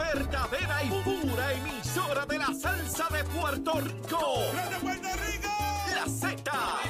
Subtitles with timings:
[0.00, 4.20] verdadera y pura emisora de la salsa de Puerto Rico.
[4.54, 5.48] ¡La de Puerto Rico!
[5.94, 6.89] La Z.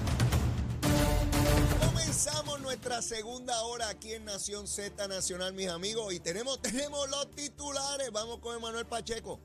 [1.79, 7.31] Comenzamos nuestra segunda hora aquí en Nación Z Nacional, mis amigos, y tenemos, tenemos los
[7.31, 8.11] titulares.
[8.11, 9.39] Vamos con Emanuel Pacheco.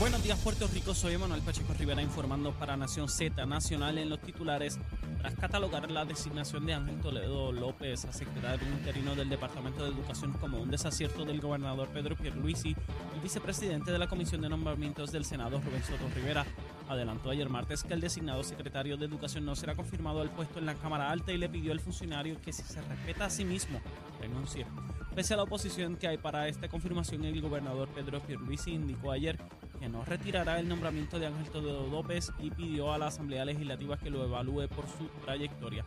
[0.00, 4.18] Buenos días Puerto Rico, soy Emanuel Pacheco Rivera informando para Nación Z Nacional en los
[4.22, 4.78] titulares.
[5.18, 10.32] Tras catalogar la designación de Ángel Toledo López a secretario interino del Departamento de Educación
[10.32, 12.74] como un desacierto del gobernador Pedro Pierluisi,
[13.14, 16.46] el vicepresidente de la Comisión de Nombramientos del Senado, Rubén Soto Rivera,
[16.90, 20.66] adelantó ayer martes que el designado secretario de Educación no será confirmado al puesto en
[20.66, 23.80] la Cámara Alta y le pidió al funcionario que si se respeta a sí mismo,
[24.20, 24.66] renuncie.
[25.14, 29.38] Pese a la oposición que hay para esta confirmación, el gobernador Pedro Pierluisi indicó ayer
[29.78, 33.96] que no retirará el nombramiento de Ángel Toledo López y pidió a la Asamblea Legislativa
[33.96, 35.84] que lo evalúe por su trayectoria.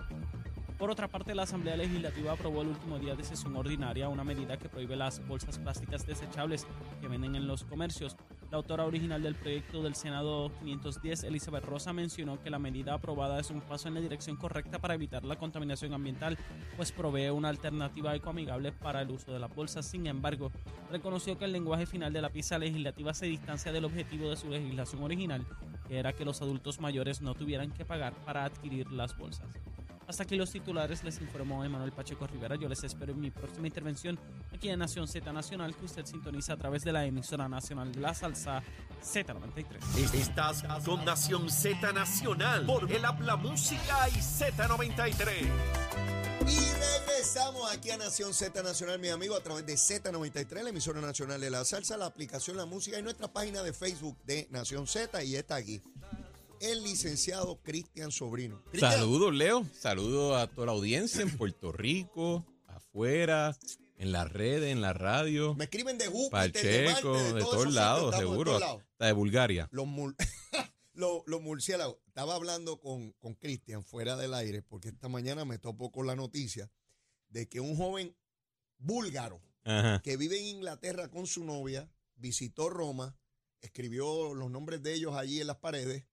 [0.77, 4.57] Por otra parte, la Asamblea Legislativa aprobó el último día de sesión ordinaria una medida
[4.57, 6.65] que prohíbe las bolsas plásticas desechables
[6.99, 8.17] que venden en los comercios.
[8.53, 13.39] La autora original del proyecto del Senado 510, Elizabeth Rosa, mencionó que la medida aprobada
[13.39, 16.37] es un paso en la dirección correcta para evitar la contaminación ambiental,
[16.77, 19.87] pues provee una alternativa ecoamigable para el uso de las bolsas.
[19.87, 20.51] Sin embargo,
[20.91, 24.47] reconoció que el lenguaje final de la pieza legislativa se distancia del objetivo de su
[24.49, 25.43] legislación original,
[25.87, 29.47] que era que los adultos mayores no tuvieran que pagar para adquirir las bolsas.
[30.07, 32.55] Hasta aquí los titulares, les informó Emanuel Pacheco Rivera.
[32.55, 34.19] Yo les espero en mi próxima intervención
[34.53, 38.01] aquí en Nación Z Nacional, que usted sintoniza a través de la emisora nacional de
[38.01, 38.61] la salsa
[39.01, 40.13] Z93.
[40.13, 45.47] Estás con Nación Z Nacional por el Habla Música y Z93.
[46.47, 50.99] Y regresamos aquí a Nación Z Nacional, mi amigo, a través de Z93, la emisora
[50.99, 54.85] nacional de la salsa, la aplicación La Música y nuestra página de Facebook de Nación
[54.85, 55.23] Z.
[55.23, 55.81] Y está aquí
[56.71, 58.63] el licenciado Cristian Sobrino.
[58.65, 59.65] Cristian, Saludos, Leo.
[59.79, 63.57] Saludos a toda la audiencia en Puerto Rico, afuera,
[63.97, 65.55] en las redes, en la radio.
[65.55, 68.55] Me escriben de Júpiter, de Pacheco, de, de todos todos lados, de seguro.
[68.57, 69.67] Hasta de Bulgaria.
[69.71, 70.15] Los, mur-
[70.93, 71.97] los, los murciélagos.
[72.07, 76.15] Estaba hablando con, con Cristian fuera del aire porque esta mañana me topó con la
[76.15, 76.69] noticia
[77.29, 78.15] de que un joven
[78.77, 80.01] búlgaro Ajá.
[80.03, 83.17] que vive en Inglaterra con su novia visitó Roma,
[83.61, 86.05] escribió los nombres de ellos allí en las paredes.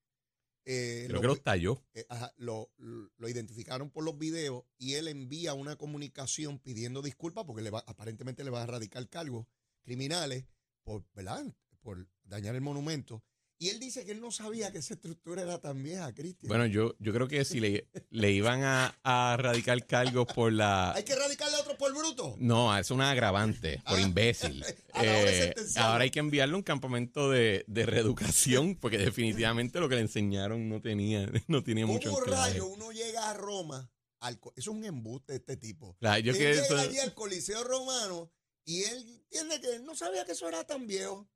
[0.64, 1.82] Eh, Creo lo- que los talló.
[1.94, 7.44] eh, ajá, lo, lo identificaron por los videos y él envía una comunicación pidiendo disculpas
[7.44, 9.46] porque le va, aparentemente le va a erradicar cargos
[9.82, 10.44] criminales
[10.82, 11.44] por, ¿verdad?
[11.80, 13.24] por dañar el monumento.
[13.62, 16.48] Y él dice que él no sabía que esa estructura era tan vieja, Cristian.
[16.48, 20.94] Bueno, yo, yo creo que si le, le iban a, a radicar cargos por la...
[20.94, 22.36] ¿Hay que erradicarle a otro por bruto?
[22.38, 24.00] No, es una agravante, por Ah.
[24.00, 24.64] imbécil.
[25.02, 29.94] Eh, ahora hay que enviarle a un campamento de, de reeducación, porque definitivamente lo que
[29.94, 32.50] le enseñaron no tenía, no tenía mucho ¿Cómo anclaje.
[32.54, 33.90] rayo uno llega a Roma?
[34.20, 35.96] Al, eso es un embuste de este tipo.
[36.00, 38.32] Claro, yo él que llega eso- allí al Coliseo Romano
[38.64, 41.28] y él entiende que no sabía que eso era tan viejo.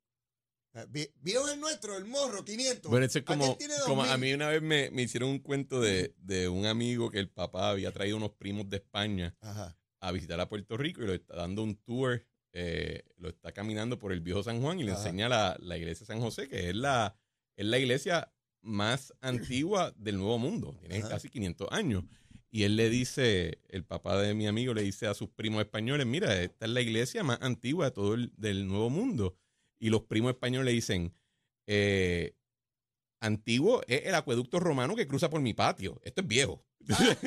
[0.75, 2.89] Eh, vie- Viejo es nuestro, el morro, 500.
[2.91, 4.17] Bueno, eso es como, a 2000.
[4.19, 7.69] mí una vez me, me hicieron un cuento de, de un amigo que el papá
[7.69, 9.77] había traído unos primos de España Ajá.
[10.01, 13.97] a visitar a Puerto Rico y lo está dando un tour, eh, lo está caminando
[13.99, 15.01] por el viejo San Juan y le Ajá.
[15.01, 17.15] enseña la, la iglesia de San José, que es la,
[17.55, 18.31] es la iglesia
[18.61, 21.09] más antigua del Nuevo Mundo, tiene Ajá.
[21.09, 22.03] casi 500 años.
[22.51, 26.05] Y él le dice, el papá de mi amigo le dice a sus primos españoles,
[26.07, 29.35] mira, esta es la iglesia más antigua de todo el del Nuevo Mundo.
[29.79, 31.13] Y los primos españoles le dicen,
[31.67, 32.35] eh,
[33.21, 35.99] antiguo es el acueducto romano que cruza por mi patio.
[36.03, 36.65] Esto es viejo.
[36.87, 37.21] es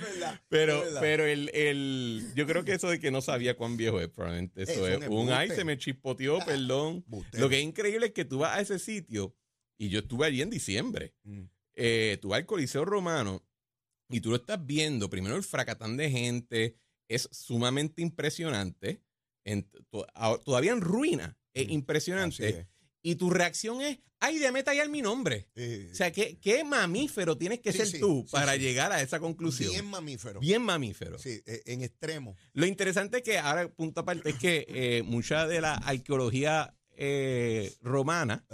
[0.00, 0.40] verdad.
[0.48, 1.00] Pero, es verdad.
[1.00, 4.62] pero el, el, yo creo que eso de que no sabía cuán viejo es, probablemente
[4.62, 5.08] eso Es es.
[5.08, 7.04] un ay, se me chispoteó, perdón.
[7.06, 7.42] Bustero.
[7.44, 9.36] Lo que es increíble es que tú vas a ese sitio,
[9.78, 11.42] y yo estuve allí en diciembre, Mm.
[11.74, 13.44] eh, tú vas al Coliseo Romano
[14.08, 16.78] y tú lo estás viendo, primero el fracatán de gente,
[17.08, 19.02] es sumamente impresionante,
[19.44, 22.66] en- to- a- todavía en ruina, es Mm, impresionante,
[23.02, 25.48] y tu reacción es, ay, déjame tallar mi nombre.
[25.90, 29.00] O sea, ¿qué, qué mamífero tienes que Sí, ser sí, tú sí, para llegar a
[29.00, 29.70] esa conclusión?
[29.70, 30.40] bien mamífero.
[30.40, 31.18] Bien mamífero.
[31.18, 32.36] Sí, eh, en extremo.
[32.52, 37.72] Lo interesante es que ahora, punto aparte, es que eh, mucha de la arqueología eh,
[37.82, 38.44] romana,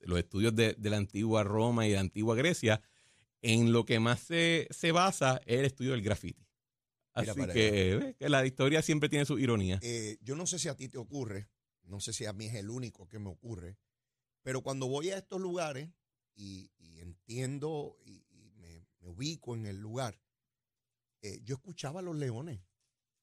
[0.00, 2.82] los estudios de, de la antigua Roma y de la antigua Grecia,
[3.40, 6.44] en lo que más se, se basa es el estudio del graffiti.
[7.12, 9.78] Así que, que la historia siempre tiene su ironía.
[9.82, 11.46] Eh, yo no sé si a ti te ocurre,
[11.84, 13.78] no sé si a mí es el único que me ocurre,
[14.42, 15.90] pero cuando voy a estos lugares
[16.34, 20.20] y, y entiendo y, y me, me ubico en el lugar,
[21.22, 22.60] eh, yo escuchaba a los leones.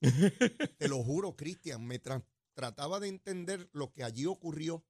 [0.78, 4.86] Te lo juro, Cristian, me tra- trataba de entender lo que allí ocurrió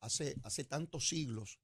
[0.00, 1.60] hace, hace tantos siglos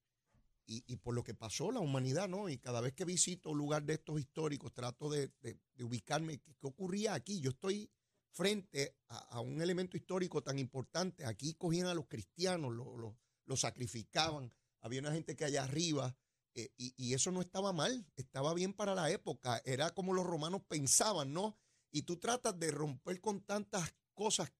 [0.66, 2.48] y, y por lo que pasó la humanidad, ¿no?
[2.48, 6.38] Y cada vez que visito un lugar de estos históricos, trato de, de- de ubicarme,
[6.40, 7.40] ¿qué, qué ocurría aquí?
[7.40, 7.90] Yo estoy
[8.36, 11.24] frente a, a un elemento histórico tan importante.
[11.24, 13.16] Aquí cogían a los cristianos, lo- lo-
[13.46, 14.52] los sacrificaban,
[14.82, 16.14] había una gente que allá arriba,
[16.54, 20.26] eh, y, y eso no estaba mal, estaba bien para la época, era como los
[20.26, 21.58] romanos pensaban, ¿no?
[21.90, 24.52] Y tú tratas de romper con tantas cosas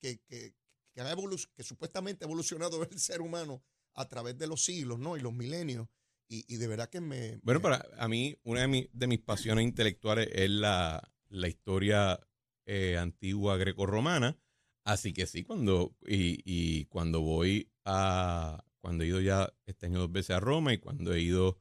[0.00, 0.54] que, que,
[0.94, 1.18] que, han
[1.56, 5.16] que supuestamente ha evolucionado el ser humano a través de los siglos, ¿no?
[5.16, 5.88] Y los milenios.
[6.30, 7.38] Y, y de verdad que me...
[7.42, 11.48] Bueno, me- para a mí, una de, mi- de mis pasiones intelectuales es la, la
[11.48, 12.20] historia
[12.68, 14.38] eh, antigua grecorromana.
[14.84, 19.98] Así que sí, cuando, y, y cuando voy a, cuando he ido ya este año
[19.98, 21.58] dos veces a Roma y cuando he ido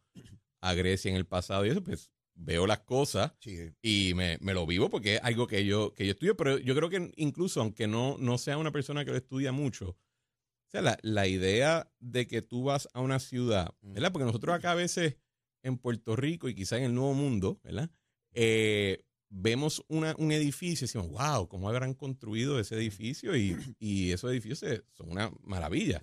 [0.62, 4.54] a Grecia en el pasado y eso, pues veo las cosas Sí, y me, me
[4.54, 7.62] lo vivo porque es algo que yo, que yo estudio, pero yo creo que incluso
[7.62, 11.92] aunque no, no sea una persona que lo estudia mucho, o sea, la, la idea
[12.00, 14.12] de que tú vas a una ciudad, ¿verdad?
[14.12, 15.18] Porque nosotros acá a veces
[15.64, 17.90] en Puerto Rico y quizá en el Nuevo Mundo, ¿verdad?
[18.34, 23.36] Eh, vemos una, un edificio y decimos, wow, ¿cómo habrán construido ese edificio?
[23.36, 24.60] Y, y esos edificios
[24.94, 26.02] son una maravilla,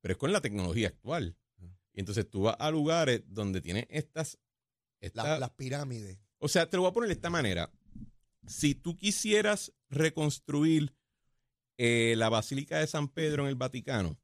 [0.00, 1.36] pero es con la tecnología actual.
[1.94, 4.38] Y entonces tú vas a lugares donde tienes estas...
[5.00, 6.16] La- estas las pirámides.
[6.38, 7.70] o sea, te lo voy a poner de esta manera.
[8.46, 10.94] Si tú quisieras reconstruir
[11.76, 14.16] eh, la Basílica de San Pedro en el Vaticano,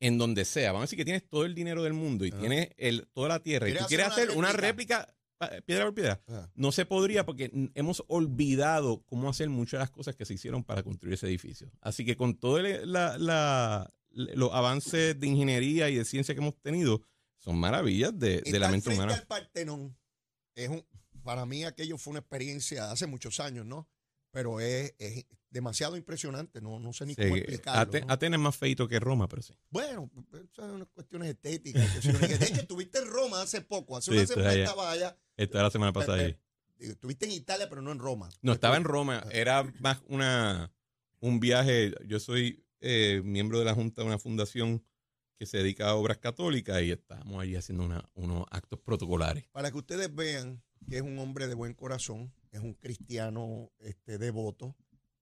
[0.00, 2.40] en donde sea, vamos a decir que tienes todo el dinero del mundo y Ajá.
[2.40, 5.14] tienes el, toda la tierra y tú ¿Quieres hacer una una réplica
[5.66, 6.20] piedra por piedra,
[6.54, 10.64] no se podría porque hemos olvidado cómo hacer muchas de las cosas que se hicieron
[10.64, 11.70] para construir ese edificio.
[11.80, 12.62] Así que con todos
[14.10, 17.02] los avances de ingeniería y de ciencia que hemos tenido,
[17.38, 19.14] son maravillas de, de la mente humana.
[19.14, 19.96] al Partenón
[20.54, 20.84] es un,
[21.22, 23.88] para mí aquello fue una experiencia hace muchos años, ¿no?
[24.30, 28.00] Pero es, es demasiado impresionante, no, no sé ni Sí, cómo explicarlo.
[28.08, 29.54] Atenas es más feito que Roma, pero sí.
[29.70, 31.94] Bueno, esas son unas cuestiones estéticas.
[31.94, 33.05] dice, De hecho, estuviste en
[33.36, 34.64] Roma hace poco, hace Sí, una semana allá.
[34.64, 35.18] estaba allá.
[35.36, 36.36] Esta era la semana pasada ahí.
[36.78, 38.28] Estuviste en Italia, pero no en Roma.
[38.42, 39.24] No, estaba en Roma.
[39.32, 40.72] Era más una
[41.20, 41.94] un viaje.
[42.06, 44.84] Yo soy eh, miembro de la Junta de una fundación
[45.38, 49.44] que se dedica a obras católicas y estábamos allí haciendo una- unos actos protocolares.
[49.52, 54.18] Para que ustedes vean que es un hombre de buen corazón, es un cristiano este,
[54.18, 54.76] devoto,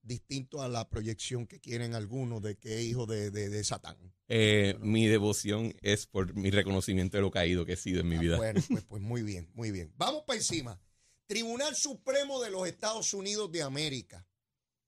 [0.04, 3.96] distinto a la proyección que quieren algunos de que es hijo de, de- de Satán.
[4.28, 8.16] Eh, Mi devoción es por mi reconocimiento de lo caído que he sido en mi
[8.16, 8.36] Ah, vida.
[8.36, 9.92] Bueno, pues, pues muy bien, muy bien.
[9.96, 10.80] Vamos para encima.
[11.26, 14.26] Tribunal Supremo de los Estados Unidos de América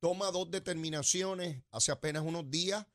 [0.01, 2.87] toma dos determinaciones hace apenas unos días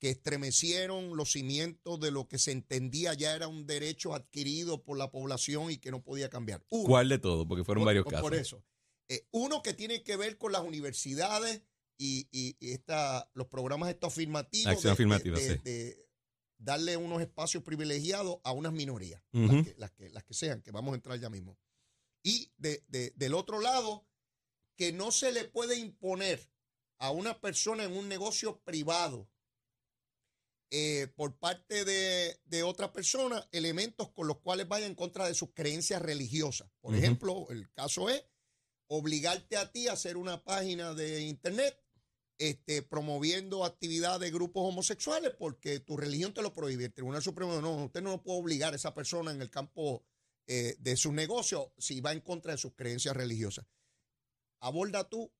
[0.00, 4.96] que estremecieron los cimientos de lo que se entendía ya era un derecho adquirido por
[4.96, 6.64] la población y que no podía cambiar.
[6.70, 7.46] Uno, ¿Cuál de todo?
[7.48, 8.22] Porque fueron por- varios por- casos.
[8.28, 8.64] Por eso.
[9.08, 11.62] Eh, uno que tiene que ver con las universidades
[11.96, 14.66] y, y- y esta, los programas estos afirmativos.
[14.72, 15.60] Acción afirmativa, de, sí.
[15.64, 16.08] de
[16.58, 20.70] darle unos espacios privilegiados a unas minorías, las, que, las, que, las que sean, que
[20.72, 21.58] vamos a entrar ya mismo.
[22.22, 24.06] Y de- de- del otro lado,
[24.76, 26.52] que no se le puede imponer
[26.98, 29.28] a una persona en un negocio privado
[30.70, 35.34] eh, por parte de, de otra persona elementos con los cuales vaya en contra de
[35.34, 36.70] sus creencias religiosas.
[36.80, 38.22] Por ejemplo, el caso es
[38.88, 41.78] obligarte a ti a hacer una página de internet
[42.38, 46.86] este, promoviendo actividad de grupos homosexuales porque tu religión te lo prohíbe.
[46.86, 50.04] El Tribunal Supremo no, usted no puede obligar a esa persona en el campo
[50.46, 53.66] eh, de su negocio si va en contra de sus creencias religiosas.
[54.60, 55.32] Aborda tú,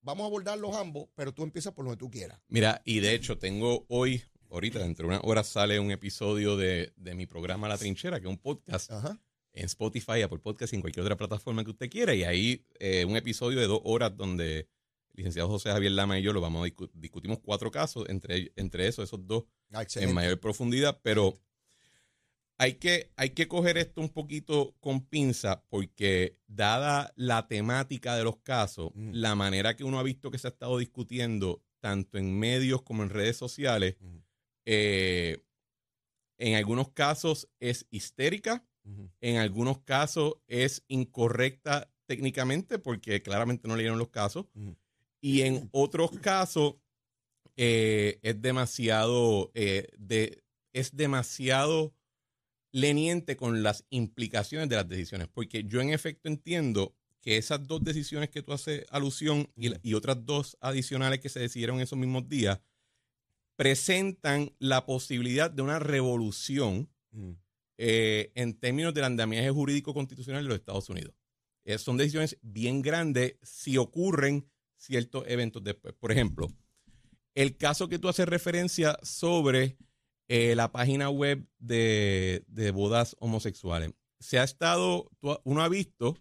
[0.00, 2.40] vamos a abordarlos ambos, pero tú empiezas por lo que tú quieras.
[2.48, 6.92] Mira, y de hecho tengo hoy, ahorita dentro de una hora sale un episodio de,
[6.96, 9.20] de mi programa La Trinchera, que es un podcast Ajá.
[9.52, 12.14] En Spotify, Apple Podcast y en cualquier otra plataforma que usted quiera.
[12.14, 14.68] Y ahí eh, un episodio de dos horas donde el
[15.14, 18.86] licenciado José Javier Lama y yo lo vamos a discu- discutimos cuatro casos, entre, entre
[18.88, 19.44] esos, esos dos
[19.74, 21.40] Ah, en mayor profundidad, pero
[22.58, 28.24] hay que, hay que coger esto un poquito con pinza porque dada la temática de
[28.24, 29.10] los casos, Mm.
[29.14, 33.02] la manera que uno ha visto que se ha estado discutiendo tanto en medios como
[33.02, 34.16] en redes sociales, Mm.
[34.66, 35.42] eh,
[36.38, 38.64] en algunos casos es histérica,
[39.20, 44.46] En algunos casos es incorrecta técnicamente porque claramente no leyeron los casos.
[45.20, 46.74] Y en otros casos
[47.56, 51.94] eh, es demasiado, eh, de, es demasiado
[52.72, 55.28] leniente con las implicaciones de las decisiones.
[55.28, 60.26] Porque yo en efecto entiendo que esas dos decisiones que tú haces alusión y, otras
[60.26, 62.60] dos adicionales que se decidieron esos mismos días
[63.54, 67.32] presentan la posibilidad de una revolución Mm.
[67.78, 71.14] Eh, en términos del andamiaje jurídico constitucional de los Estados Unidos.
[71.64, 75.94] Eh, son decisiones bien grandes si ocurren ciertos eventos después.
[75.94, 76.48] Por ejemplo,
[77.34, 79.76] el caso que tú haces referencia sobre
[80.28, 83.92] eh, la página web de, de bodas homosexuales.
[84.18, 85.10] Se ha estado,
[85.44, 86.16] uno ha visto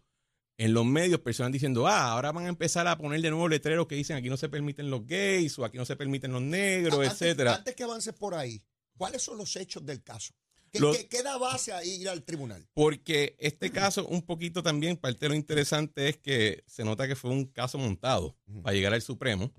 [0.58, 3.88] en los medios personas diciendo, ah, ahora van a empezar a poner de nuevo letreros
[3.88, 7.00] que dicen aquí no se permiten los gays o aquí no se permiten los negros,
[7.00, 7.55] Antes- etcétera.
[7.55, 8.62] Antes que avances por ahí,
[8.96, 10.34] ¿cuáles son los hechos del caso?
[10.71, 12.65] ¿Qué, Lo- qué da base a ir al tribunal?
[12.73, 17.15] Porque este caso, un poquito también, parte de lo interesante es que se nota que
[17.15, 19.51] fue un caso montado para llegar al Supremo.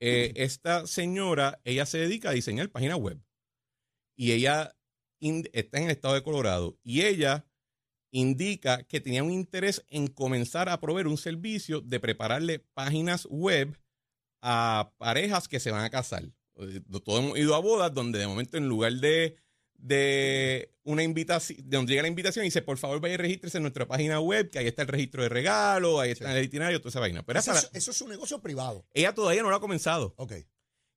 [0.00, 3.20] Eh, esta señora, ella se dedica a diseñar páginas web.
[4.16, 4.76] Y ella
[5.20, 6.78] in- está en el estado de Colorado.
[6.82, 7.46] Y ella
[8.12, 13.78] indica que tenía un interés en comenzar a proveer un servicio de prepararle páginas web
[14.42, 16.24] a parejas que se van a casar.
[16.56, 19.36] Eh, Todos hemos ido a bodas donde de momento en lugar de,
[19.80, 23.58] de una invitación, de donde llega la invitación y dice, por favor vaya y regístrese
[23.58, 26.38] en nuestra página web, que ahí está el registro de regalo, ahí está Sí.
[26.38, 27.22] el itinerario, toda esa vaina.
[27.24, 28.86] Pero Eso, es, eso es un negocio privado.
[28.94, 30.14] ella todavía no lo ha comenzado.
[30.16, 30.32] Ok.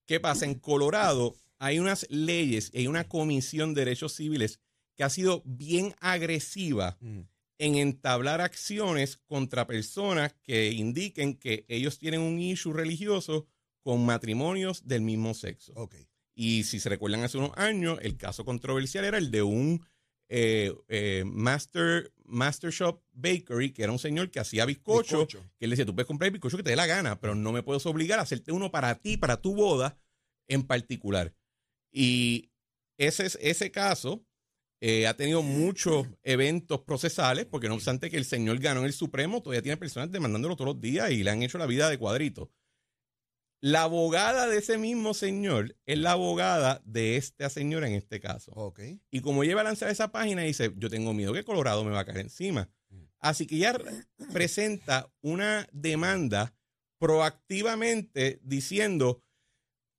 [0.05, 0.45] ¿Qué pasa?
[0.45, 4.59] En Colorado hay unas leyes y hay una comisión de derechos civiles
[4.95, 7.21] que ha sido bien agresiva Mm.
[7.59, 13.47] en entablar acciones contra personas que indiquen que ellos tienen un issue religioso
[13.81, 15.71] con matrimonios del mismo sexo.
[15.75, 15.95] Ok.
[16.35, 19.85] Y si se recuerdan hace unos años, el caso controversial era el de un
[20.29, 25.43] eh, eh, master, master Shop Bakery, que era un señor que hacía bizcocho, Bizcocho.
[25.59, 27.51] que él decía, tú puedes comprar el bizcocho que te dé la gana, pero no
[27.51, 29.97] me puedes obligar a hacerte uno para ti, para tu boda
[30.47, 31.35] en particular.
[31.91, 32.49] Y
[32.97, 34.25] ese, es, ese caso
[34.81, 38.93] eh, ha tenido muchos eventos procesales, porque no obstante que el señor ganó en el
[38.93, 41.97] Supremo, todavía tiene personas demandándolo todos los días y le han hecho la vida de
[41.97, 42.49] cuadrito.
[43.65, 48.51] La abogada de ese mismo señor es la abogada de esta señora en este caso.
[48.55, 48.81] Ok.
[49.09, 51.91] Y como ella va a lanzar esa página, dice, yo tengo miedo que Colorado me
[51.91, 52.69] va a caer encima.
[53.19, 56.53] Así que ella re- presenta una demanda
[56.99, 59.23] proactivamente diciendo,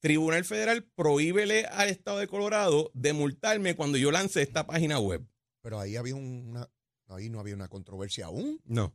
[0.00, 5.26] Tribunal Federal prohíbele al Estado de Colorado de multarme cuando yo lance esta página web.
[5.62, 6.68] Pero ahí había una,
[7.08, 8.94] ahí no había una controversia aún No.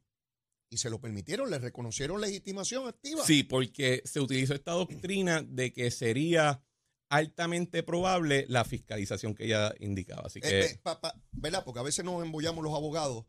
[0.69, 3.23] Y se lo permitieron, le reconocieron legitimación activa.
[3.25, 6.61] Sí, porque se utilizó esta doctrina de que sería
[7.09, 10.23] altamente probable la fiscalización que ella indicaba.
[10.27, 10.47] Así que...
[10.59, 11.63] Eh, eh, pa- pa- ¿Verdad?
[11.65, 13.25] Porque a veces nos embollamos los abogados.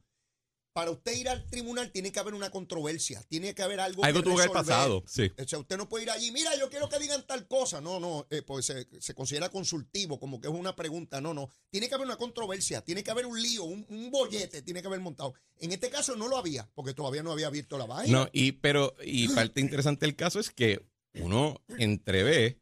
[0.73, 4.21] Para usted ir al tribunal tiene que haber una controversia, tiene que haber algo, algo
[4.21, 5.03] que tuvo que haber pasado.
[5.07, 5.31] Sí.
[5.37, 7.81] O sea, usted no puede ir allí, mira, yo quiero que digan tal cosa.
[7.81, 11.21] No, no, eh, pues se, se considera consultivo, como que es una pregunta.
[11.21, 11.49] No, no.
[11.71, 14.87] Tiene que haber una controversia, tiene que haber un lío, un, un bollete, tiene que
[14.87, 15.35] haber montado.
[15.59, 18.21] En este caso no lo había, porque todavía no había abierto la vaina.
[18.21, 22.61] No, y pero y parte interesante del caso es que uno entrevé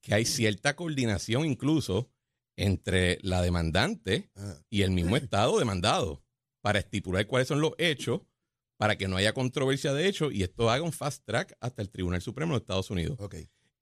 [0.00, 2.10] que hay cierta coordinación incluso
[2.56, 6.22] entre la demandante Ah, y el mismo estado demandado
[6.66, 8.22] para estipular cuáles son los hechos
[8.76, 11.90] para que no haya controversia de hecho y esto haga un fast track hasta el
[11.90, 13.16] Tribunal Supremo de Estados Unidos.
[13.20, 13.36] ok.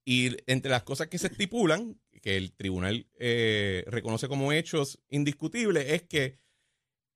[0.05, 5.89] Y entre las cosas que se estipulan, que el tribunal eh, reconoce como hechos indiscutibles,
[5.93, 6.37] es que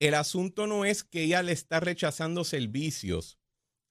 [0.00, 3.38] el asunto no es que ella le está rechazando servicios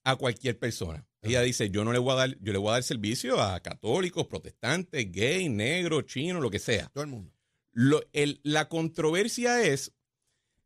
[0.03, 1.07] a cualquier persona.
[1.21, 3.61] Ella dice, yo no le voy a dar, yo le voy a dar servicio a
[3.61, 6.89] católicos, protestantes, gay, negro, chino, lo que sea.
[6.89, 7.31] Todo el mundo.
[7.71, 9.93] Lo- el- la controversia es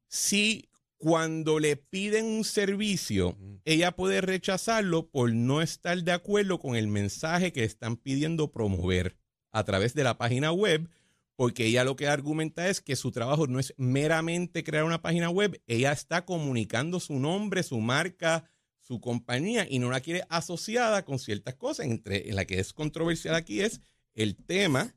[0.08, 0.70] si
[1.04, 6.88] cuando le piden un servicio, ella puede rechazarlo por no estar de acuerdo con el
[6.88, 9.18] mensaje que están pidiendo promover
[9.52, 10.90] a través de la página web,
[11.36, 15.30] porque ella lo que argumenta es que su trabajo no es meramente crear una página
[15.30, 21.04] web, ella está comunicando su nombre, su marca, su compañía y no la quiere asociada
[21.04, 23.82] con ciertas cosas, entre en la que es controversial aquí es
[24.14, 24.96] el tema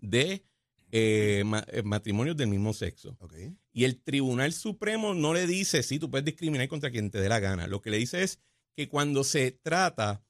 [0.00, 0.46] de
[0.92, 3.18] eh, ma- eh, matrimonios del mismo sexo.
[3.20, 3.34] Ok.
[3.72, 7.28] Y el Tribunal Supremo no le dice, sí, tú puedes discriminar contra quien te dé
[7.28, 7.66] la gana.
[7.66, 8.40] Lo que le dice es
[8.76, 10.24] que cuando se trata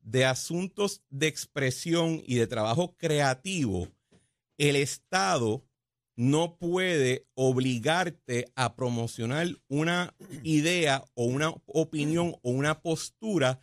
[0.00, 3.88] de asuntos de expresión y de trabajo creativo,
[4.56, 5.66] el Estado
[6.14, 13.62] no puede obligarte a promocionar una idea o una opinión o una postura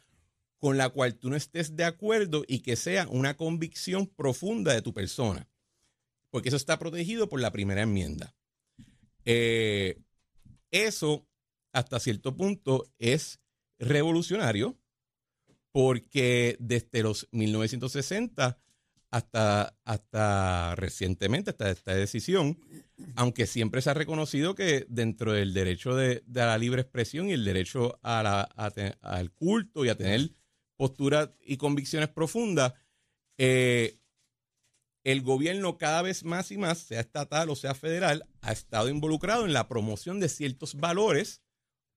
[0.60, 4.82] con la cual tú no estés de acuerdo y que sea una convicción profunda de
[4.82, 5.50] tu persona.
[6.30, 8.36] Porque eso está protegido por la primera enmienda.
[9.25, 10.00] Eh,
[10.72, 11.27] eso,
[11.72, 13.39] hasta cierto punto, es
[13.80, 14.77] revolucionario
[15.72, 18.60] porque desde los 1960
[19.13, 22.60] hasta, hasta recientemente, hasta esta decisión,
[23.15, 27.34] aunque siempre se ha reconocido que dentro del derecho de, de la libre expresión y
[27.34, 30.32] el derecho al culto y a tener
[30.77, 32.74] posturas y convicciones profundas,
[33.38, 34.00] eh,
[35.03, 39.45] el gobierno cada vez más y más, sea estatal o sea federal, ha estado involucrado
[39.45, 41.41] en la promoción de ciertos valores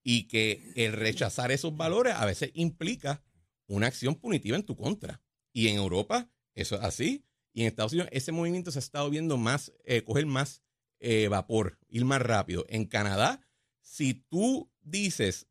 [0.03, 3.23] y que el rechazar esos valores a veces implica
[3.67, 5.21] una acción punitiva en tu contra.
[5.53, 7.25] Y en Europa eso es así.
[7.53, 10.61] Y en Estados Unidos ese movimiento se ha estado viendo más, eh, coger más
[10.99, 12.65] eh, vapor, ir más rápido.
[12.69, 13.41] En Canadá,
[13.81, 15.47] si tú dices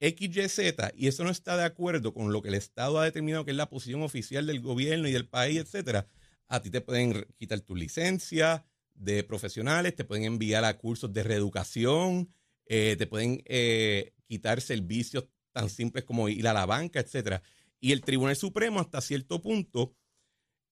[0.00, 0.60] XYZ
[0.94, 3.56] y eso no está de acuerdo con lo que el Estado ha determinado que es
[3.56, 6.06] la posición oficial del gobierno y del país, etcétera,
[6.48, 11.22] a ti te pueden quitar tu licencia de profesionales, te pueden enviar a cursos de
[11.22, 12.32] reeducación,
[12.66, 17.42] eh, te pueden eh, quitar servicios tan simples como ir a la banca, etcétera.
[17.80, 19.94] Y el Tribunal Supremo hasta cierto punto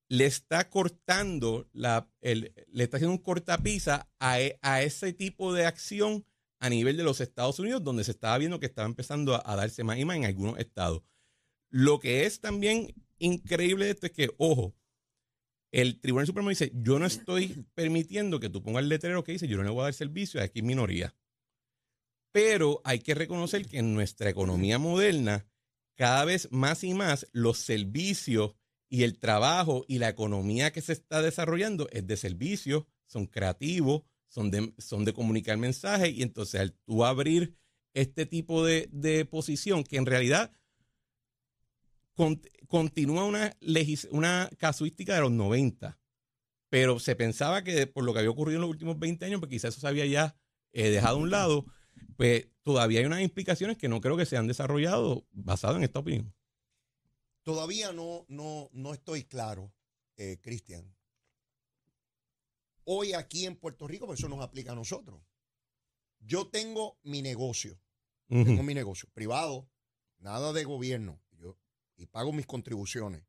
[0.09, 5.67] le está cortando, la, le está haciendo un cortapisa a, e- a ese tipo de
[5.67, 6.25] acción
[6.61, 9.57] a nivel de los Estados Unidos, donde se estaba viendo que estaba empezando a, a
[9.57, 11.03] darse más y más en algunos estados.
[11.71, 14.75] Lo que es también increíble de esto es que, ojo,
[15.75, 19.49] el Tribunal Supremo dice, yo no estoy permitiendo que tú pongas el letrero que dice,
[19.49, 21.17] yo no le voy a dar servicio a X minoría.
[22.31, 25.49] Pero hay que reconocer que en nuestra economía moderna,
[25.97, 28.55] cada vez más y más los servicios
[28.89, 34.03] y el trabajo y la economía que se está desarrollando es de servicios, son creativos,
[34.29, 37.57] son de, son de comunicar mensajes y entonces al tú abrir
[37.95, 40.53] este tipo de, de posición que en realidad
[42.15, 45.99] con- continúa una, legis- una casuística de los 90,
[46.69, 49.51] pero se pensaba que por lo que había ocurrido en los últimos 20 años, pues
[49.51, 50.37] quizás eso se había ya
[50.73, 51.67] eh, dejado a un lado,
[52.17, 56.01] pues todavía hay unas implicaciones que no creo que se han desarrollado basado en esta
[56.01, 56.35] opinión.
[57.43, 59.73] Todavía no, no, no estoy claro,
[60.17, 60.95] eh, Cristian.
[62.85, 65.23] Hoy aquí en Puerto Rico, pues eso nos aplica a nosotros.
[66.21, 67.79] Yo tengo mi negocio,
[68.29, 69.69] tengo mi negocio privado,
[70.19, 71.21] nada de gobierno,
[71.97, 73.25] y pago mis contribuciones.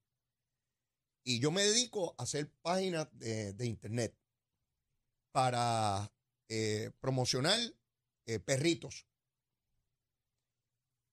[1.24, 4.16] Y yo me dedico a hacer páginas de, de internet
[5.32, 6.12] para
[6.48, 7.60] eh, promocionar
[8.26, 9.06] eh, perritos.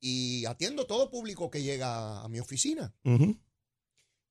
[0.01, 2.95] Y atiendo todo público que llega a mi oficina.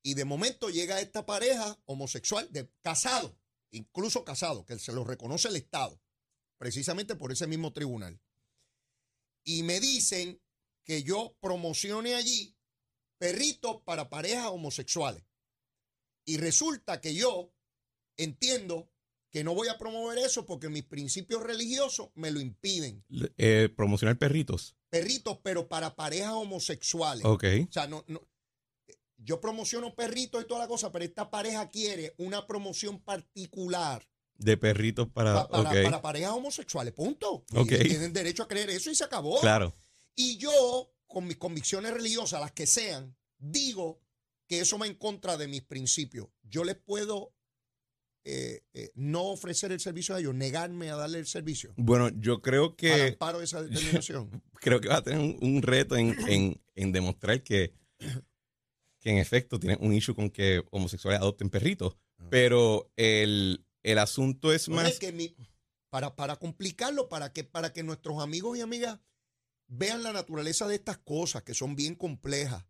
[0.03, 3.37] Y de momento llega esta pareja homosexual, de, casado,
[3.71, 6.01] incluso casado, que se lo reconoce el Estado,
[6.57, 8.19] precisamente por ese mismo tribunal.
[9.43, 10.41] Y me dicen
[10.85, 12.55] que yo promocione allí
[13.21, 15.23] perritos para parejas homosexuales.
[16.25, 17.53] Y resulta que yo
[18.17, 18.89] entiendo
[19.29, 23.05] que no voy a promover eso porque mis principios religiosos me lo impiden.
[23.37, 24.75] Eh, promocionar perritos.
[24.89, 27.23] Perritos, pero para parejas homosexuales.
[27.25, 27.43] Ok.
[27.69, 28.27] O sea, no, no.
[29.17, 34.03] Yo promociono perritos y toda la cosa, pero esta pareja quiere una promoción particular
[34.35, 35.47] De perritos para.
[35.47, 36.91] pa- para, parejas homosexuales.
[36.93, 37.45] Punto.
[37.53, 37.71] Y Ok.
[37.73, 39.39] ellos tienen derecho a creer eso y se acabó.
[39.41, 39.75] Claro.
[40.15, 43.99] Y yo, con mis convicciones religiosas, las que sean, digo
[44.47, 46.27] que eso va en contra de mis principios.
[46.43, 47.33] Yo les puedo
[48.23, 51.73] eh, eh, no ofrecer el servicio a ellos, negarme a darle el servicio.
[51.77, 53.01] Bueno, yo creo Al que.
[53.09, 54.43] amparo de esa determinación.
[54.61, 57.73] creo que va a tener un, un reto en, en- en demostrar que,
[58.99, 61.97] que en efecto tienen un issue con que homosexuales adopten perritos.
[62.29, 64.91] Pero el, el asunto es No, más.
[64.91, 65.35] es que mi-
[65.89, 68.99] para, para complicarlo, para que, para que nuestros amigos y amigas
[69.73, 72.65] vean la naturaleza de estas cosas que son bien complejas.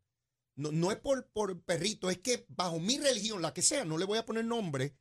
[0.55, 3.97] No, no es por, por perrito, es que bajo mi religión, la que sea, no
[3.97, 4.95] le voy a poner nombre,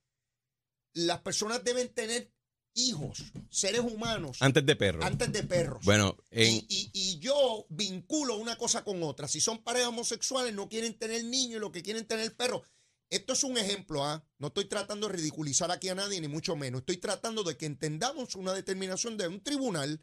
[0.94, 2.32] las personas deben tener
[2.74, 5.04] hijos, seres humanos, Antes de perros.
[5.04, 5.84] antes de perros.
[5.84, 9.28] Bueno, en, Y, y- y yo vinculo una cosa con otra.
[9.28, 12.62] Si son parejas homosexuales, no quieren tener niños y lo que quieren tener perros.
[13.10, 14.24] Esto es un ejemplo, ¿ah?
[14.38, 16.80] No estoy tratando de ridiculizar aquí a nadie, ni mucho menos.
[16.82, 20.00] Estoy tratando de que entendamos una determinación de un tribunal,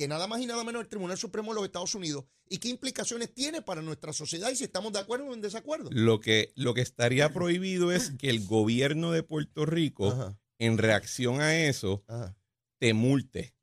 [0.00, 2.70] que nada más y nada menos el Tribunal Supremo de los Estados Unidos, y qué
[2.70, 5.90] implicaciones tiene para nuestra sociedad y si estamos de acuerdo o en desacuerdo.
[5.92, 10.78] lo que, lo que estaría prohibido es que el gobierno de Puerto Rico, Ajá, en
[10.78, 12.34] reacción a eso, ajá.
[12.78, 13.54] te multe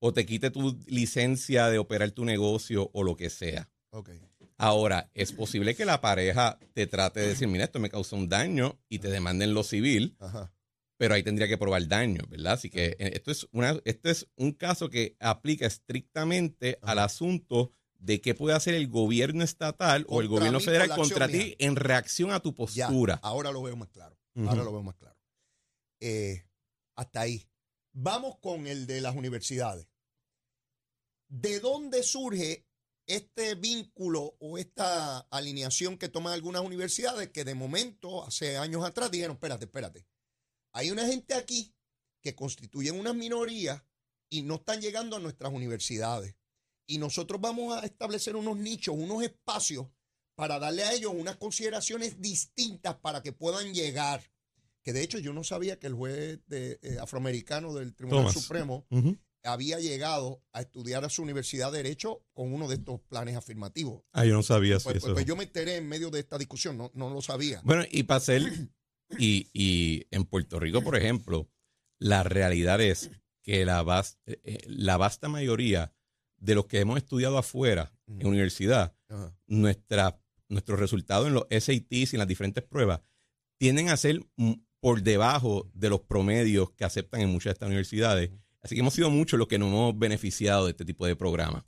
[0.00, 3.70] o te quite tu licencia de operar tu negocio o lo que sea.
[3.90, 4.10] Ok.
[4.56, 8.28] Ahora, es posible que la pareja te trate de decir, mira, esto me causó un
[8.28, 10.52] daño y te demanden lo civil, Ajá.
[10.98, 12.54] Pero ahí tendría que probar daño, ¿verdad?
[12.54, 17.72] Así que eh, esto es, una, esto es un caso que aplica estrictamente al asunto
[17.98, 21.54] de qué puede hacer el gobierno estatal o el gobierno federal contra ti mía.
[21.60, 23.20] en reacción a tu Ya, postura.
[23.22, 24.18] ahora lo veo más claro.
[24.36, 25.16] Ahora lo veo más claro.
[26.00, 26.44] Eh,
[26.94, 27.48] hasta ahí.
[27.92, 29.88] Vamos con el de las universidades.
[31.28, 32.66] ¿De dónde surge
[33.06, 39.10] este vínculo o esta alineación que toman algunas universidades que de momento, hace años atrás,
[39.10, 40.06] dijeron, espérate, espérate,
[40.72, 41.74] hay una gente aquí
[42.22, 43.84] que constituyen una minoría
[44.30, 46.36] y no están llegando a nuestras universidades.
[46.86, 49.86] Y nosotros vamos a establecer unos nichos, unos espacios
[50.34, 54.22] para darle a ellos unas consideraciones distintas para que puedan llegar.
[54.82, 58.34] Que de hecho yo no sabía que el juez de, eh, afroamericano del Tribunal Thomas.
[58.42, 58.86] Supremo
[59.44, 64.02] había llegado a estudiar a su universidad de Derecho con uno de estos planes afirmativos.
[64.12, 65.14] Ah, yo no sabía Pues, pues- eso.
[65.14, 67.60] pues yo me enteré en medio de esta discusión, no, no lo sabía.
[67.64, 68.42] Bueno, y para ser,
[69.16, 71.48] y, y en Puerto Rico, por ejemplo,
[71.98, 73.10] la realidad es
[73.42, 73.80] que la,
[74.26, 75.92] eh, eh, la vasta mayoría
[76.36, 78.94] de los que hemos estudiado afuera, en universidad,
[79.46, 83.00] nuestra, nuestros resultados en los SATs y en las diferentes pruebas
[83.58, 87.66] tienden a ser mm, por debajo de los promedios que aceptan en muchas de estas
[87.66, 88.30] universidades.
[88.60, 91.64] Así que hemos sido muchos los que nos hemos beneficiado de este tipo de programas.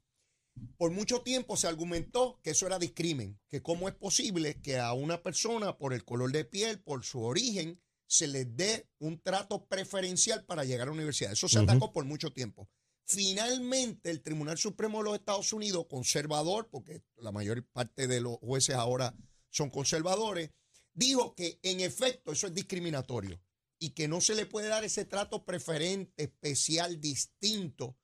[0.76, 4.92] Por mucho tiempo se argumentó que eso era discrimen, que cómo es posible que a
[4.92, 9.66] una persona por el color de piel, por su origen, se les dé un trato
[9.66, 11.32] preferencial para llegar a la universidad.
[11.32, 11.70] Eso se Ujú.
[11.70, 12.68] atacó por mucho tiempo.
[13.04, 18.38] Finalmente, el Tribunal Supremo de los Estados Unidos, conservador, porque la mayor parte de los
[18.38, 19.14] jueces ahora
[19.50, 20.50] son conservadores,
[20.92, 23.40] dijo que en efecto eso es discriminatorio
[23.78, 27.96] y que no se le puede dar ese trato preferente, especial, distinto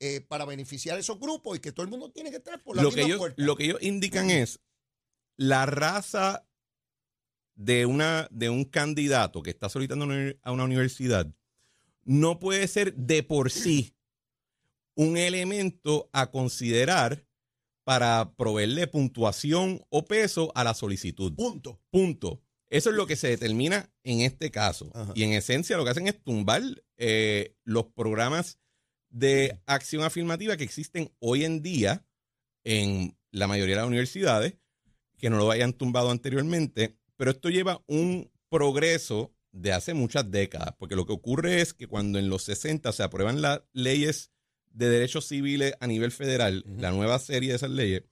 [0.00, 2.74] eh, para beneficiar a esos grupos y que todo el mundo tiene que entrar por
[2.74, 3.42] la Lo misma que, ellos, puerta.
[3.42, 4.60] lo que ellos indican es
[5.36, 6.46] la raza
[7.54, 10.06] de, una, de un candidato que está solicitando
[10.42, 11.32] a una universidad
[12.04, 13.94] no puede ser de por sí
[14.96, 17.24] un elemento a considerar
[17.84, 21.34] para proveerle puntuación o peso a la solicitud.
[21.34, 21.80] Punto.
[21.90, 22.42] Punto.
[22.68, 24.90] Eso es lo que se determina en este caso.
[24.94, 25.12] Ajá.
[25.14, 26.62] Y en esencia lo que hacen es tumbar
[26.98, 28.58] eh, los programas
[29.10, 32.06] de acción afirmativa que existen hoy en día
[32.64, 34.54] en la mayoría de las universidades,
[35.18, 40.74] que no lo hayan tumbado anteriormente, pero esto lleva un progreso de hace muchas décadas,
[40.78, 44.32] porque lo que ocurre es que cuando en los 60 se aprueban las leyes
[44.70, 48.04] de derechos civiles a nivel federal, la nueva serie de esas leyes,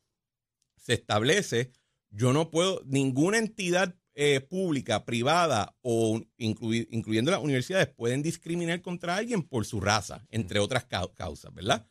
[0.76, 1.72] se establece,
[2.10, 9.14] yo no puedo, ninguna entidad eh, pública, privada o incluyendo las universidades pueden discriminar contra
[9.14, 11.86] alguien por su raza, entre otras cau- causas, ¿verdad?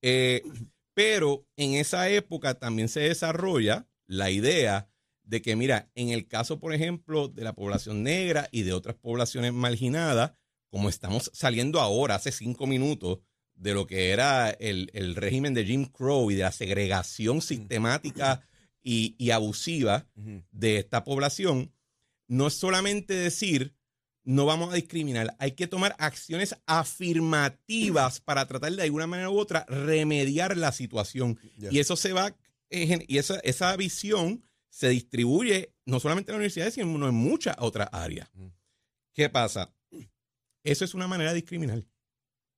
[0.00, 0.42] Eh,
[0.94, 4.88] pero en esa época también se desarrolla la idea
[5.24, 8.94] de que, mira, en el caso, por ejemplo, de la población negra y de otras
[8.94, 10.34] poblaciones marginadas,
[10.70, 13.18] como estamos saliendo ahora, hace cinco minutos,
[13.56, 18.46] de lo que era el, el régimen de Jim Crow y de la segregación sistemática
[18.84, 20.06] y, y abusiva
[20.52, 21.72] de esta población,
[22.28, 23.74] no es solamente decir
[24.24, 29.38] no vamos a discriminar, hay que tomar acciones afirmativas para tratar de alguna manera u
[29.38, 31.38] otra remediar la situación.
[31.70, 32.34] Y eso se va,
[32.70, 37.54] eh, y esa, esa visión se distribuye no solamente en las universidades, sino en muchas
[37.58, 38.30] otras áreas.
[39.12, 39.74] ¿Qué pasa?
[40.64, 41.84] Eso es una manera de discriminar.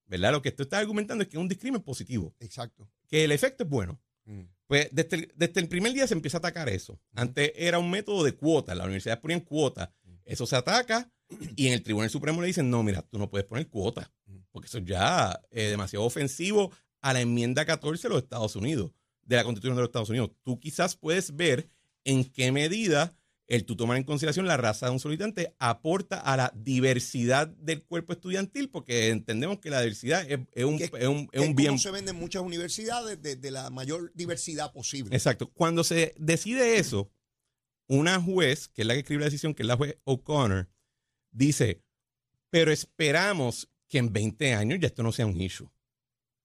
[0.06, 0.32] ¿Verdad?
[0.32, 2.88] Lo que tú estás argumentando es que es un discrimen positivo, Exacto.
[3.08, 4.00] que el efecto es bueno.
[4.26, 4.42] Mm.
[4.66, 7.00] Pues desde el, desde el primer día se empieza a atacar eso.
[7.14, 9.88] Antes era un método de cuotas, las universidades ponían cuotas.
[10.24, 11.10] Eso se ataca
[11.54, 14.10] y en el Tribunal Supremo le dicen, no, mira, tú no puedes poner cuotas,
[14.50, 19.36] porque eso ya es demasiado ofensivo a la enmienda 14 de los Estados Unidos, de
[19.36, 20.32] la Constitución de los Estados Unidos.
[20.42, 21.68] Tú quizás puedes ver
[22.04, 23.16] en qué medida
[23.48, 27.82] el tú tomar en consideración la raza de un solicitante aporta a la diversidad del
[27.84, 31.54] cuerpo estudiantil, porque entendemos que la diversidad es, es un, Que- es un- es un
[31.54, 35.14] bien se venden muchas universidades de, de la mayor diversidad posible.
[35.14, 35.48] Exacto.
[35.52, 37.10] Cuando se decide eso,
[37.88, 40.68] una juez, que es la que escribe la decisión, que es la juez O'Connor,
[41.30, 41.82] dice,
[42.50, 45.68] pero esperamos que en 20 años ya esto no sea un issue.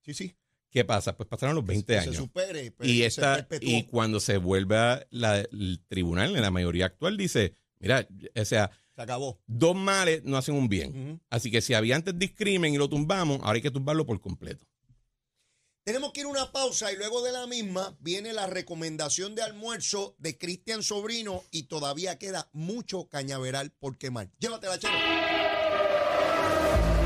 [0.03, 0.35] Sí, sí.
[0.71, 1.15] ¿Qué pasa?
[1.15, 2.15] Pues pasaron los 20 Que años.
[2.15, 6.49] Se supere, pero y, esta, se y cuando se vuelve la- el tribunal, en la
[6.49, 9.41] mayoría actual, dice, mira, o sea, se acabó.
[9.47, 11.21] dos males no hacen un bien.
[11.29, 14.65] Así que si había antes discrimen y lo tumbamos, ahora hay que tumbarlo por completo.
[15.83, 19.41] Tenemos que ir a una pausa y luego de la misma viene la recomendación de
[19.41, 24.29] almuerzo de Cristian Sobrino y todavía queda mucho cañaveral por quemar.
[24.39, 24.93] Llévatela, chero.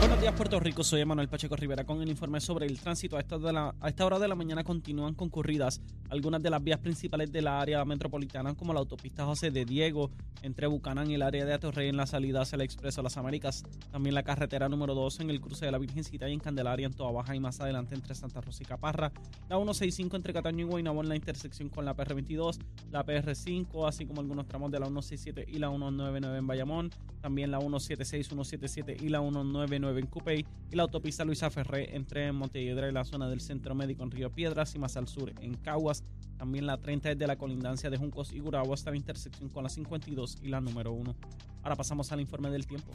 [0.07, 0.83] Buenos días, Puerto Rico.
[0.83, 3.17] Soy Emanuel Pacheco Rivera con el informe sobre el tránsito.
[3.17, 6.63] A esta, de la- a esta hora de la mañana continúan concurridas algunas de las
[6.63, 10.11] vías principales de la área metropolitana, como la autopista José de Diego
[10.43, 13.63] entre Bucanán y el área de Atorrey en la salida hacia el Expreso Las Américas.
[13.91, 16.93] También la carretera número 2 en el cruce de la Virgencita y en Candelaria en
[16.93, 19.11] Toa Baja y más adelante entre Santa Rosa y Caparra.
[19.49, 22.59] La 165 entre Cataño y Guaynabo en la intersección con la PR22,
[22.91, 26.91] la PR5, así como algunos tramos de la 167 y la 199 en Bayamón.
[27.21, 31.95] También la 176, 177 y la 199 99 en Cupey y la autopista Luisa Ferré
[31.95, 35.31] entre Montelledra y la zona del Centro Médico en Río Piedras y más al sur
[35.41, 36.03] en Caguas.
[36.37, 39.63] También la 30 es de la colindancia de Juncos y Gurabo hasta la intersección con
[39.63, 41.15] la 52 y la número 1.
[41.63, 42.91] Ahora pasamos al informe del tiempo.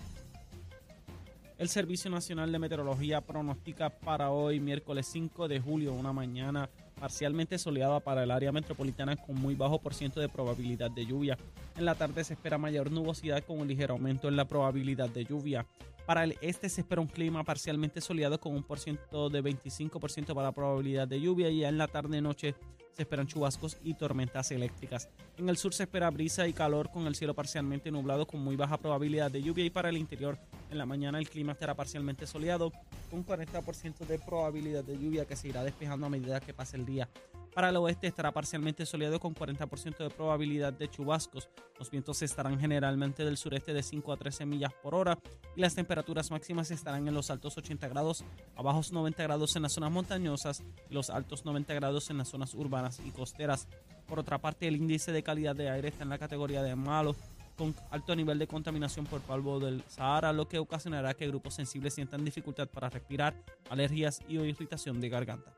[1.60, 7.58] El Servicio Nacional de Meteorología pronostica para hoy, miércoles 5 de julio, una mañana parcialmente
[7.58, 11.36] soleada para el área metropolitana con muy bajo por ciento de probabilidad de lluvia.
[11.76, 15.24] En la tarde se espera mayor nubosidad con un ligero aumento en la probabilidad de
[15.24, 15.66] lluvia.
[16.06, 20.34] Para el este se espera un clima parcialmente soleado con un por ciento de 25%
[20.34, 22.54] para la probabilidad de lluvia y en la tarde-noche
[23.02, 25.08] esperan chubascos y tormentas eléctricas.
[25.38, 28.56] En el sur se espera brisa y calor con el cielo parcialmente nublado con muy
[28.56, 30.38] baja probabilidad de lluvia y para el interior
[30.70, 32.72] en la mañana el clima estará parcialmente soleado
[33.10, 36.86] con 40% de probabilidad de lluvia que se irá despejando a medida que pase el
[36.86, 37.08] día.
[37.54, 41.48] Para el oeste estará parcialmente soleado con 40% de probabilidad de chubascos.
[41.78, 45.18] Los vientos estarán generalmente del sureste de 5 a 13 millas por hora
[45.56, 49.62] y las temperaturas máximas estarán en los altos 80 grados, a bajos 90 grados en
[49.62, 52.54] las zonas montañosas y los altos 90 grados en las zonas
[52.90, 53.68] urbanas y costeras.
[54.06, 57.14] Por otra parte, el índice de calidad de aire está en la categoría de malo
[57.56, 61.94] con alto nivel de contaminación por polvo del Sahara, lo que ocasionará que grupos sensibles
[61.94, 63.34] sientan dificultad para respirar,
[63.68, 65.52] alergias y o irritación de garganta.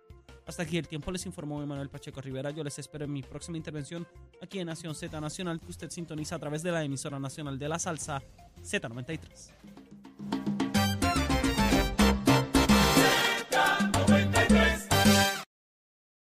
[0.44, 2.50] Hasta aquí el tiempo les informó Emanuel Pacheco Rivera.
[2.50, 4.04] Yo les espero en mi próxima intervención
[4.42, 7.68] aquí en Nación Z Nacional, que usted sintoniza a través de la emisora nacional de
[7.68, 8.20] la salsa
[8.60, 9.81] Z93.